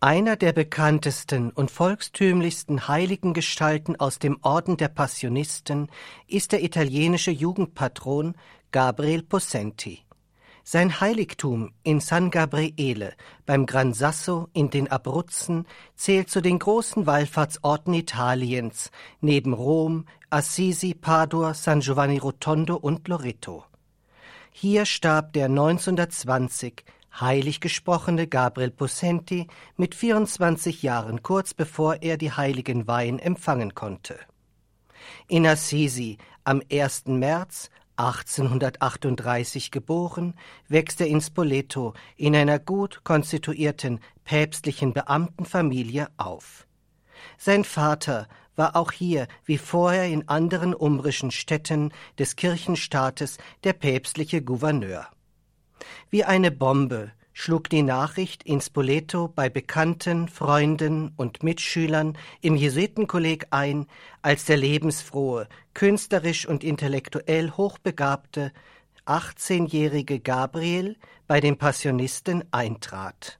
Einer 0.00 0.36
der 0.36 0.52
bekanntesten 0.52 1.50
und 1.50 1.72
volkstümlichsten 1.72 2.86
heiligen 2.86 3.34
Gestalten 3.34 3.96
aus 3.96 4.20
dem 4.20 4.38
Orden 4.42 4.76
der 4.76 4.86
Passionisten 4.86 5.88
ist 6.28 6.52
der 6.52 6.62
italienische 6.62 7.32
Jugendpatron 7.32 8.36
Gabriel 8.70 9.24
Possenti. 9.24 10.04
Sein 10.62 11.00
Heiligtum 11.00 11.72
in 11.82 11.98
San 11.98 12.30
Gabriele 12.30 13.14
beim 13.44 13.66
Gran 13.66 13.92
Sasso 13.92 14.48
in 14.52 14.70
den 14.70 14.88
Abruzzen 14.88 15.66
zählt 15.96 16.30
zu 16.30 16.40
den 16.40 16.60
großen 16.60 17.06
Wallfahrtsorten 17.06 17.92
Italiens 17.92 18.92
neben 19.20 19.52
Rom, 19.52 20.04
Assisi, 20.30 20.94
Padua, 20.94 21.54
San 21.54 21.80
Giovanni 21.80 22.18
Rotondo 22.18 22.76
und 22.76 23.08
Loreto. 23.08 23.64
Hier 24.52 24.86
starb 24.86 25.32
der 25.32 25.46
1920 25.46 26.84
heilig 27.20 27.60
gesprochene 27.60 28.26
Gabriel 28.26 28.70
Possenti 28.70 29.46
mit 29.76 29.94
24 29.94 30.82
Jahren 30.82 31.22
kurz 31.22 31.54
bevor 31.54 32.02
er 32.02 32.16
die 32.16 32.32
heiligen 32.32 32.86
Weihen 32.86 33.18
empfangen 33.18 33.74
konnte. 33.74 34.18
In 35.26 35.46
Assisi 35.46 36.18
am 36.44 36.62
1. 36.70 37.06
März 37.06 37.70
1838 37.96 39.70
geboren, 39.72 40.34
wächst 40.68 41.00
er 41.00 41.08
in 41.08 41.20
Spoleto 41.20 41.94
in 42.16 42.36
einer 42.36 42.58
gut 42.58 43.02
konstituierten 43.02 44.00
päpstlichen 44.24 44.92
Beamtenfamilie 44.92 46.08
auf. 46.16 46.66
Sein 47.36 47.64
Vater 47.64 48.28
war 48.54 48.76
auch 48.76 48.92
hier, 48.92 49.26
wie 49.44 49.58
vorher 49.58 50.06
in 50.06 50.28
anderen 50.28 50.74
umbrischen 50.74 51.30
Städten 51.30 51.92
des 52.18 52.36
Kirchenstaates, 52.36 53.38
der 53.64 53.72
päpstliche 53.72 54.42
Gouverneur. 54.42 55.08
Wie 56.10 56.24
eine 56.24 56.50
Bombe 56.50 57.12
schlug 57.32 57.70
die 57.70 57.82
Nachricht 57.82 58.42
in 58.42 58.60
Spoleto 58.60 59.28
bei 59.28 59.48
Bekannten, 59.48 60.28
Freunden 60.28 61.12
und 61.16 61.44
Mitschülern 61.44 62.18
im 62.40 62.56
Jesuitenkolleg 62.56 63.46
ein, 63.50 63.86
als 64.22 64.44
der 64.44 64.56
lebensfrohe, 64.56 65.48
künstlerisch 65.72 66.46
und 66.46 66.64
intellektuell 66.64 67.52
hochbegabte 67.52 68.52
18-jährige 69.06 70.18
Gabriel 70.18 70.96
bei 71.28 71.40
den 71.40 71.56
Passionisten 71.56 72.42
eintrat. 72.50 73.38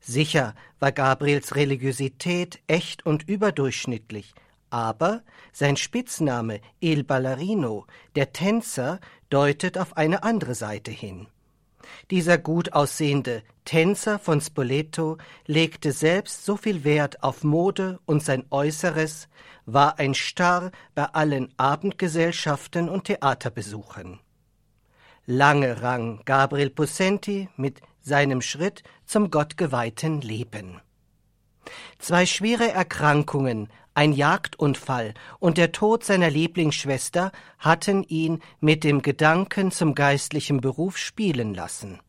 Sicher 0.00 0.54
war 0.78 0.92
Gabriels 0.92 1.56
Religiosität 1.56 2.60
echt 2.66 3.06
und 3.06 3.26
überdurchschnittlich, 3.26 4.34
aber 4.68 5.22
sein 5.52 5.76
Spitzname 5.76 6.60
Il 6.80 7.04
Ballerino, 7.04 7.86
der 8.16 8.32
Tänzer, 8.32 9.00
deutet 9.30 9.78
auf 9.78 9.96
eine 9.96 10.24
andere 10.24 10.54
Seite 10.54 10.90
hin. 10.90 11.26
Dieser 12.10 12.38
gut 12.38 12.72
aussehende 12.72 13.42
Tänzer 13.64 14.18
von 14.18 14.40
Spoleto 14.40 15.18
legte 15.46 15.92
selbst 15.92 16.44
so 16.44 16.56
viel 16.56 16.84
Wert 16.84 17.22
auf 17.22 17.44
Mode 17.44 17.98
und 18.04 18.22
sein 18.22 18.44
Äußeres, 18.50 19.28
war 19.66 19.98
ein 19.98 20.14
Star 20.14 20.70
bei 20.94 21.04
allen 21.04 21.52
Abendgesellschaften 21.56 22.88
und 22.88 23.04
Theaterbesuchen. 23.04 24.20
Lange 25.26 25.80
rang 25.80 26.20
Gabriel 26.26 26.68
Possenti 26.68 27.48
mit 27.56 27.80
seinem 28.02 28.42
Schritt 28.42 28.82
zum 29.06 29.30
gottgeweihten 29.30 30.20
Leben. 30.20 30.80
Zwei 31.98 32.26
schwere 32.26 32.70
Erkrankungen 32.70 33.68
ein 33.94 34.12
Jagdunfall 34.12 35.14
und 35.38 35.56
der 35.56 35.72
Tod 35.72 36.04
seiner 36.04 36.30
Lieblingsschwester 36.30 37.32
hatten 37.58 38.02
ihn 38.04 38.40
mit 38.60 38.84
dem 38.84 39.02
Gedanken 39.02 39.70
zum 39.70 39.94
geistlichen 39.94 40.60
Beruf 40.60 40.98
spielen 40.98 41.54
lassen. 41.54 42.00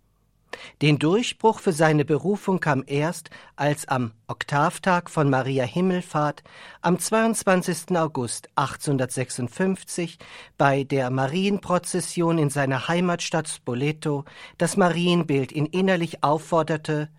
Den 0.82 1.00
Durchbruch 1.00 1.60
für 1.60 1.74
seine 1.74 2.06
Berufung 2.06 2.60
kam 2.60 2.84
erst, 2.86 3.30
als 3.56 3.88
am 3.88 4.12
Oktavtag 4.28 5.10
von 5.10 5.30
Maria 5.30 5.64
Himmelfahrt 5.64 6.44
am 6.82 7.00
22. 7.00 7.98
August 7.98 8.50
1856 8.56 10.18
bei 10.58 10.84
der 10.84 11.10
Marienprozession 11.10 12.38
in 12.38 12.50
seiner 12.50 12.88
Heimatstadt 12.88 13.48
Spoleto 13.48 14.26
das 14.58 14.78
Marienbild 14.78 15.52
ihn 15.52 15.66
innerlich 15.66 16.24
aufforderte 16.24 17.10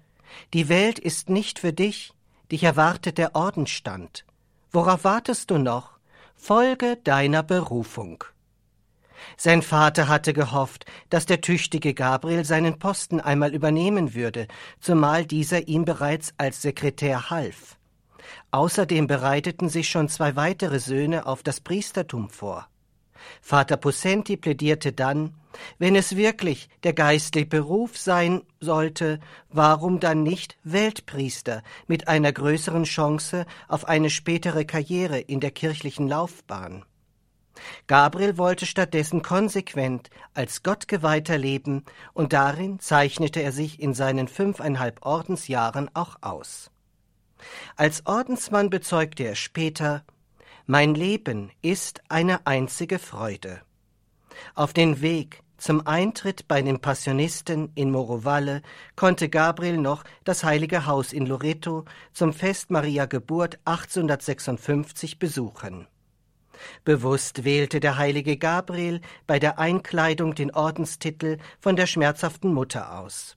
Die 0.54 0.68
Welt 0.68 0.98
ist 0.98 1.30
nicht 1.30 1.58
für 1.58 1.72
dich, 1.72 2.12
dich 2.50 2.64
erwartet 2.64 3.18
der 3.18 3.34
Ordensstand. 3.34 4.24
Worauf 4.76 5.04
wartest 5.04 5.50
du 5.50 5.56
noch? 5.56 5.92
Folge 6.34 6.98
deiner 7.02 7.42
Berufung. 7.42 8.24
Sein 9.38 9.62
Vater 9.62 10.06
hatte 10.06 10.34
gehofft, 10.34 10.84
dass 11.08 11.24
der 11.24 11.40
tüchtige 11.40 11.94
Gabriel 11.94 12.44
seinen 12.44 12.78
Posten 12.78 13.18
einmal 13.18 13.54
übernehmen 13.54 14.12
würde, 14.12 14.48
zumal 14.78 15.24
dieser 15.24 15.66
ihm 15.66 15.86
bereits 15.86 16.34
als 16.36 16.60
Sekretär 16.60 17.30
half. 17.30 17.78
Außerdem 18.50 19.06
bereiteten 19.06 19.70
sich 19.70 19.88
schon 19.88 20.10
zwei 20.10 20.36
weitere 20.36 20.78
Söhne 20.78 21.24
auf 21.24 21.42
das 21.42 21.62
Priestertum 21.62 22.28
vor. 22.28 22.68
Vater 23.40 23.76
Possenti 23.76 24.36
plädierte 24.36 24.92
dann, 24.92 25.34
wenn 25.78 25.96
es 25.96 26.16
wirklich 26.16 26.68
der 26.82 26.92
geistliche 26.92 27.46
Beruf 27.46 27.96
sein 27.96 28.42
sollte, 28.60 29.20
warum 29.50 30.00
dann 30.00 30.22
nicht 30.22 30.56
Weltpriester 30.64 31.62
mit 31.86 32.08
einer 32.08 32.32
größeren 32.32 32.84
Chance 32.84 33.46
auf 33.68 33.86
eine 33.86 34.10
spätere 34.10 34.64
Karriere 34.64 35.18
in 35.18 35.40
der 35.40 35.50
kirchlichen 35.50 36.08
Laufbahn? 36.08 36.84
Gabriel 37.86 38.36
wollte 38.36 38.66
stattdessen 38.66 39.22
konsequent 39.22 40.10
als 40.34 40.62
Gottgeweihter 40.62 41.38
leben, 41.38 41.84
und 42.12 42.32
darin 42.32 42.80
zeichnete 42.80 43.42
er 43.42 43.52
sich 43.52 43.80
in 43.80 43.94
seinen 43.94 44.28
fünfeinhalb 44.28 45.04
Ordensjahren 45.04 45.90
auch 45.94 46.16
aus. 46.20 46.70
Als 47.76 48.06
Ordensmann 48.06 48.70
bezeugte 48.70 49.24
er 49.24 49.34
später 49.34 50.04
Mein 50.68 50.96
Leben 50.96 51.52
ist 51.62 52.02
eine 52.08 52.44
einzige 52.44 52.98
Freude. 52.98 53.60
Auf 54.56 54.72
den 54.72 55.00
Weg 55.00 55.44
zum 55.58 55.86
Eintritt 55.86 56.48
bei 56.48 56.60
den 56.60 56.80
Passionisten 56.80 57.70
in 57.76 57.92
Morovalle 57.92 58.62
konnte 58.96 59.28
Gabriel 59.28 59.78
noch 59.78 60.02
das 60.24 60.42
Heilige 60.42 60.86
Haus 60.86 61.12
in 61.12 61.24
Loreto 61.24 61.84
zum 62.12 62.32
Fest 62.32 62.72
Maria 62.72 63.06
Geburt 63.06 63.60
1856 63.64 65.20
besuchen. 65.20 65.86
Bewusst 66.82 67.44
wählte 67.44 67.78
der 67.78 67.96
heilige 67.96 68.36
Gabriel 68.36 69.02
bei 69.28 69.38
der 69.38 69.60
Einkleidung 69.60 70.34
den 70.34 70.50
Ordenstitel 70.50 71.38
von 71.60 71.76
der 71.76 71.86
schmerzhaften 71.86 72.52
Mutter 72.52 72.98
aus. 72.98 73.36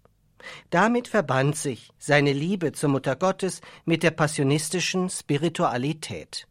Damit 0.72 1.08
verband 1.08 1.56
sich 1.56 1.92
seine 2.00 2.34
Liebe 2.34 2.72
zur 2.72 2.90
Mutter 2.90 3.16
Gottes 3.16 3.62
mit 3.86 4.02
der 4.02 4.12
passionistischen 4.12 5.12
Spiritualität. 5.12 6.49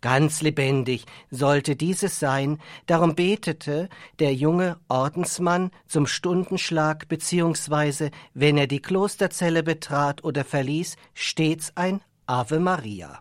Ganz 0.00 0.42
lebendig 0.42 1.04
sollte 1.30 1.76
dieses 1.76 2.18
sein, 2.18 2.58
darum 2.86 3.14
betete 3.14 3.88
der 4.18 4.34
junge 4.34 4.78
Ordensmann 4.88 5.70
zum 5.86 6.06
Stundenschlag 6.06 7.08
beziehungsweise, 7.08 8.10
wenn 8.34 8.56
er 8.56 8.66
die 8.66 8.80
Klosterzelle 8.80 9.62
betrat 9.62 10.24
oder 10.24 10.44
verließ, 10.44 10.96
stets 11.14 11.72
ein 11.76 12.00
Ave 12.26 12.60
Maria. 12.60 13.20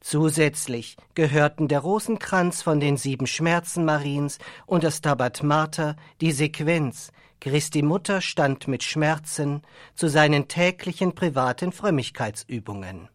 Zusätzlich 0.00 0.96
gehörten 1.14 1.68
der 1.68 1.80
Rosenkranz 1.80 2.62
von 2.62 2.80
den 2.80 2.96
sieben 2.96 3.26
Schmerzen 3.26 3.84
Mariens 3.84 4.38
und 4.66 4.84
das 4.84 5.00
Tabat 5.00 5.42
Mater, 5.42 5.96
die 6.20 6.32
Sequenz, 6.32 7.12
Christi 7.40 7.82
Mutter 7.82 8.20
stand 8.20 8.68
mit 8.68 8.84
Schmerzen, 8.84 9.62
zu 9.96 10.06
seinen 10.06 10.46
täglichen 10.46 11.14
privaten 11.14 11.72
Frömmigkeitsübungen. 11.72 13.08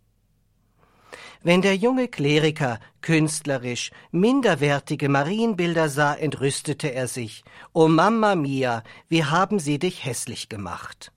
Wenn 1.43 1.61
der 1.61 1.75
junge 1.75 2.07
Kleriker 2.07 2.79
künstlerisch 3.01 3.91
minderwertige 4.11 5.09
Marienbilder 5.09 5.89
sah, 5.89 6.13
entrüstete 6.13 6.93
er 6.93 7.07
sich. 7.07 7.43
O 7.73 7.87
Mamma 7.87 8.35
mia, 8.35 8.83
wie 9.07 9.23
haben 9.23 9.59
sie 9.59 9.79
dich 9.79 10.05
hässlich 10.05 10.49
gemacht. 10.49 11.11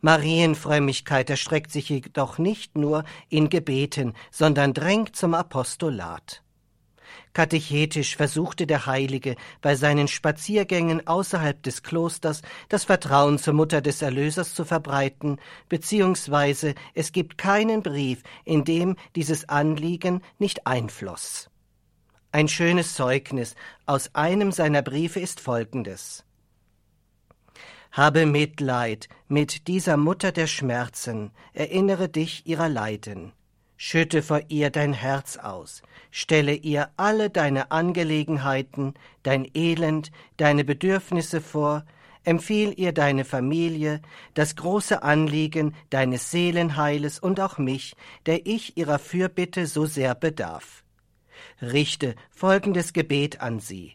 Marienfrömmigkeit 0.00 1.30
erstreckt 1.30 1.72
sich 1.72 1.88
jedoch 1.88 2.38
nicht 2.38 2.76
nur 2.76 3.04
in 3.28 3.48
Gebeten, 3.48 4.14
sondern 4.30 4.74
drängt 4.74 5.16
zum 5.16 5.34
Apostolat. 5.34 6.42
Katechetisch 7.32 8.16
versuchte 8.16 8.66
der 8.66 8.86
Heilige 8.86 9.36
bei 9.60 9.76
seinen 9.76 10.08
Spaziergängen 10.08 11.06
außerhalb 11.06 11.62
des 11.62 11.82
Klosters 11.82 12.42
das 12.68 12.84
Vertrauen 12.84 13.38
zur 13.38 13.54
Mutter 13.54 13.80
des 13.80 14.02
Erlösers 14.02 14.54
zu 14.54 14.64
verbreiten, 14.64 15.38
beziehungsweise 15.68 16.74
es 16.94 17.12
gibt 17.12 17.38
keinen 17.38 17.82
Brief, 17.82 18.22
in 18.44 18.64
dem 18.64 18.96
dieses 19.14 19.48
Anliegen 19.48 20.22
nicht 20.38 20.66
einfloss. 20.66 21.50
Ein 22.30 22.48
schönes 22.48 22.94
Zeugnis 22.94 23.54
aus 23.86 24.14
einem 24.14 24.52
seiner 24.52 24.82
Briefe 24.82 25.20
ist 25.20 25.40
folgendes. 25.40 26.24
Habe 27.90 28.26
Mitleid 28.26 29.08
mit 29.28 29.66
dieser 29.66 29.96
Mutter 29.96 30.30
der 30.30 30.46
Schmerzen, 30.46 31.30
erinnere 31.54 32.08
dich 32.08 32.46
ihrer 32.46 32.68
Leiden. 32.68 33.32
Schütte 33.80 34.22
vor 34.24 34.40
ihr 34.48 34.70
dein 34.70 34.92
Herz 34.92 35.36
aus, 35.36 35.82
stelle 36.10 36.52
ihr 36.52 36.90
alle 36.96 37.30
deine 37.30 37.70
Angelegenheiten, 37.70 38.94
dein 39.22 39.48
Elend, 39.54 40.10
deine 40.36 40.64
Bedürfnisse 40.64 41.40
vor, 41.40 41.84
empfiehl 42.24 42.74
ihr 42.76 42.90
deine 42.90 43.24
Familie, 43.24 44.02
das 44.34 44.56
große 44.56 45.04
Anliegen 45.04 45.76
deines 45.90 46.32
Seelenheiles 46.32 47.20
und 47.20 47.38
auch 47.38 47.58
mich, 47.58 47.94
der 48.26 48.46
ich 48.48 48.76
ihrer 48.76 48.98
Fürbitte 48.98 49.68
so 49.68 49.86
sehr 49.86 50.16
bedarf. 50.16 50.82
Richte 51.62 52.16
folgendes 52.32 52.92
Gebet 52.92 53.40
an 53.40 53.60
sie. 53.60 53.92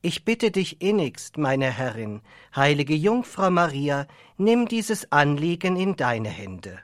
Ich 0.00 0.24
bitte 0.24 0.52
dich 0.52 0.80
innigst, 0.80 1.38
meine 1.38 1.72
Herrin, 1.72 2.20
heilige 2.54 2.94
Jungfrau 2.94 3.50
Maria, 3.50 4.06
nimm 4.36 4.68
dieses 4.68 5.10
Anliegen 5.10 5.74
in 5.74 5.96
deine 5.96 6.28
Hände. 6.28 6.78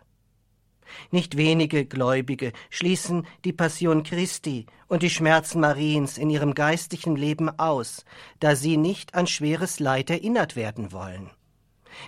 Nicht 1.10 1.36
wenige 1.36 1.84
Gläubige 1.84 2.52
schließen 2.70 3.26
die 3.44 3.52
Passion 3.52 4.02
Christi 4.02 4.66
und 4.88 5.02
die 5.02 5.10
Schmerzen 5.10 5.60
Mariens 5.60 6.18
in 6.18 6.30
ihrem 6.30 6.54
geistlichen 6.54 7.16
Leben 7.16 7.48
aus, 7.58 8.04
da 8.40 8.56
sie 8.56 8.76
nicht 8.76 9.14
an 9.14 9.26
schweres 9.26 9.80
Leid 9.80 10.10
erinnert 10.10 10.56
werden 10.56 10.92
wollen. 10.92 11.30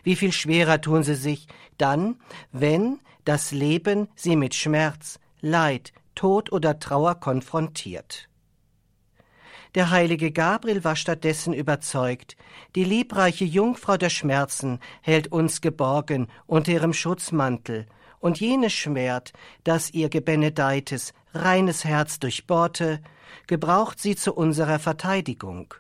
Wie 0.02 0.16
viel 0.16 0.32
schwerer 0.32 0.80
tun 0.80 1.02
sie 1.02 1.14
sich 1.14 1.46
dann, 1.78 2.16
wenn 2.52 3.00
das 3.24 3.52
Leben 3.52 4.08
sie 4.14 4.36
mit 4.36 4.54
Schmerz, 4.54 5.18
Leid, 5.40 5.92
Tod 6.14 6.52
oder 6.52 6.78
Trauer 6.78 7.16
konfrontiert. 7.16 8.28
Der 9.74 9.90
heilige 9.90 10.32
Gabriel 10.32 10.84
war 10.84 10.96
stattdessen 10.96 11.54
überzeugt, 11.54 12.36
die 12.74 12.84
liebreiche 12.84 13.46
Jungfrau 13.46 13.96
der 13.96 14.10
Schmerzen 14.10 14.80
hält 15.00 15.32
uns 15.32 15.62
geborgen 15.62 16.28
unter 16.46 16.72
ihrem 16.72 16.92
Schutzmantel 16.92 17.86
und 18.22 18.40
jenes 18.40 18.72
Schwert, 18.72 19.32
das 19.64 19.90
ihr 19.90 20.08
gebenedeites, 20.08 21.12
reines 21.34 21.84
Herz 21.84 22.20
durchbohrte, 22.20 23.00
gebraucht 23.46 23.98
sie 23.98 24.16
zu 24.16 24.32
unserer 24.32 24.78
Verteidigung. 24.78 25.74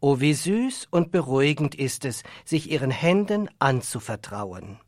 O 0.00 0.20
wie 0.20 0.34
süß 0.34 0.88
und 0.90 1.10
beruhigend 1.10 1.74
ist 1.74 2.04
es, 2.04 2.22
sich 2.44 2.70
ihren 2.70 2.92
Händen 2.92 3.50
anzuvertrauen. 3.58 4.78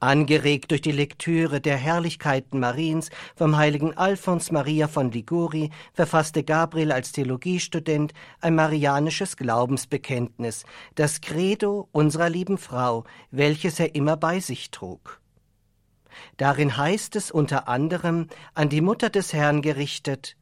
Angeregt 0.00 0.72
durch 0.72 0.80
die 0.80 0.90
Lektüre 0.90 1.60
der 1.60 1.76
Herrlichkeiten 1.76 2.58
Mariens 2.58 3.10
vom 3.36 3.56
heiligen 3.56 3.96
Alphons 3.96 4.50
Maria 4.50 4.88
von 4.88 5.12
Liguri 5.12 5.70
verfasste 5.92 6.42
Gabriel 6.42 6.90
als 6.90 7.12
Theologiestudent 7.12 8.12
ein 8.40 8.56
marianisches 8.56 9.36
Glaubensbekenntnis, 9.36 10.64
das 10.96 11.20
Credo 11.20 11.88
unserer 11.92 12.30
lieben 12.30 12.58
Frau, 12.58 13.04
welches 13.30 13.78
er 13.78 13.94
immer 13.94 14.16
bei 14.16 14.40
sich 14.40 14.72
trug. 14.72 15.21
Darin 16.36 16.76
heißt 16.76 17.16
es 17.16 17.30
unter 17.30 17.68
anderem 17.68 18.28
an 18.54 18.68
die 18.68 18.80
Mutter 18.80 19.10
des 19.10 19.32
Herrn 19.32 19.62
gerichtet 19.62 20.36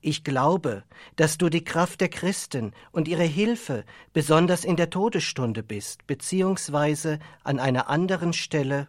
Ich 0.00 0.24
glaube, 0.24 0.84
dass 1.16 1.38
du 1.38 1.48
die 1.48 1.64
Kraft 1.64 2.00
der 2.00 2.08
Christen 2.08 2.72
und 2.90 3.08
ihre 3.08 3.24
Hilfe 3.24 3.84
besonders 4.12 4.64
in 4.64 4.76
der 4.76 4.90
Todesstunde 4.90 5.62
bist, 5.62 6.06
beziehungsweise 6.06 7.18
an 7.44 7.60
einer 7.60 7.88
anderen 7.88 8.32
Stelle, 8.32 8.88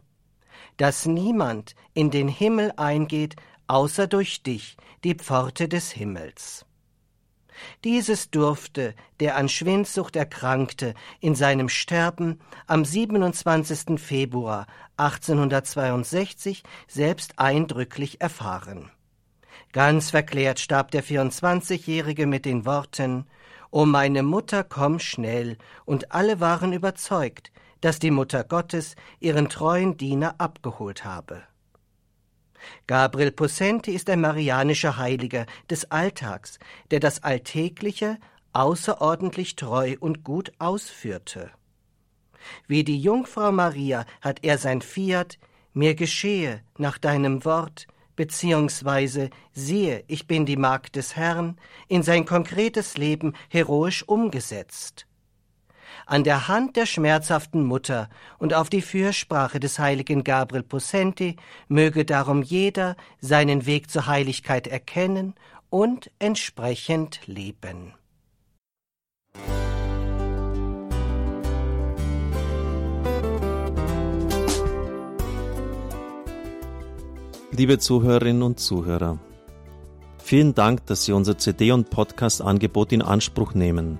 dass 0.77 1.06
niemand 1.06 1.75
in 1.94 2.09
den 2.09 2.27
Himmel 2.27 2.74
eingeht, 2.77 3.36
außer 3.68 4.07
durch 4.07 4.44
dich, 4.44 4.77
die 5.03 5.15
Pforte 5.15 5.68
des 5.68 5.91
Himmels. 5.91 6.65
Dieses 7.83 8.31
durfte 8.31 8.95
der 9.19 9.35
an 9.38 9.50
Schwindsucht 9.50 10.15
Erkrankte 10.15 10.94
in 11.19 11.35
seinem 11.35 11.69
Sterben 11.69 12.39
am 12.67 12.85
27. 12.85 14.00
Februar 14.00 14.67
1862 14.97 16.63
selbst 16.88 17.39
eindrücklich 17.39 18.21
erfahren. 18.21 18.91
Ganz 19.71 20.11
verklärt 20.11 20.59
starb 20.59 20.91
der 20.91 21.03
24-Jährige 21.03 22.27
mit 22.27 22.45
den 22.45 22.65
Worten 22.65 23.25
O 23.71 23.85
meine 23.85 24.21
Mutter, 24.21 24.63
komm 24.63 25.00
schnell, 25.00 25.57
und 25.83 26.11
alle 26.11 26.39
waren 26.39 26.73
überzeugt, 26.73 27.51
dass 27.81 27.97
die 27.97 28.11
Mutter 28.11 28.44
Gottes 28.44 28.95
ihren 29.19 29.50
treuen 29.50 29.97
Diener 29.97 30.35
abgeholt 30.38 31.05
habe. 31.05 31.41
Gabriel 32.88 33.31
Possenti 33.31 33.92
ist 33.92 34.10
ein 34.10 34.21
marianischer 34.21 34.98
Heiliger 34.98 35.45
des 35.69 35.92
Alltags, 35.92 36.60
der 36.92 37.00
das 37.00 37.24
Alltägliche 37.24 38.18
außerordentlich 38.54 39.56
treu 39.56 39.95
und 40.00 40.24
gut 40.24 40.51
ausführte. 40.60 41.51
Wie 42.68 42.83
die 42.83 43.00
Jungfrau 43.00 43.51
Maria 43.51 44.06
hat 44.21 44.44
er 44.44 44.57
sein 44.57 44.81
Fiat, 44.81 45.39
mir 45.74 45.95
geschehe 45.95 46.62
nach 46.77 46.98
deinem 46.98 47.45
Wort, 47.45 47.88
beziehungsweise 48.15 49.30
siehe, 49.54 50.04
ich 50.07 50.27
bin 50.27 50.45
die 50.45 50.57
Magd 50.57 50.95
des 50.95 51.15
Herrn, 51.15 51.57
in 51.88 52.04
sein 52.04 52.25
konkretes 52.25 52.98
Leben 52.98 53.33
heroisch 53.50 54.04
umgesetzt 54.04 55.07
an 56.05 56.23
der 56.23 56.47
Hand 56.47 56.75
der 56.75 56.85
schmerzhaften 56.85 57.63
Mutter 57.63 58.09
und 58.38 58.53
auf 58.53 58.69
die 58.69 58.81
Fürsprache 58.81 59.59
des 59.59 59.79
heiligen 59.79 60.23
Gabriel 60.23 60.63
Possenti 60.63 61.38
möge 61.67 62.05
darum 62.05 62.41
jeder 62.41 62.95
seinen 63.19 63.65
Weg 63.65 63.89
zur 63.89 64.07
Heiligkeit 64.07 64.67
erkennen 64.67 65.35
und 65.69 66.11
entsprechend 66.19 67.21
leben. 67.25 67.94
Liebe 77.55 77.77
Zuhörerinnen 77.77 78.41
und 78.41 78.59
Zuhörer, 78.59 79.19
vielen 80.17 80.55
Dank, 80.55 80.88
dass 80.88 81.05
Sie 81.05 81.11
unser 81.11 81.38
CD- 81.38 81.71
und 81.71 81.91
Podcast-Angebot 81.91 82.91
in 82.91 83.03
Anspruch 83.03 83.53
nehmen. 83.53 84.00